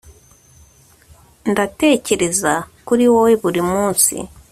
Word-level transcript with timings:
ndatekereza 1.51 2.53
kuri 2.87 3.03
wowe 3.13 3.33
buri 3.41 3.61
munsi 3.71 4.15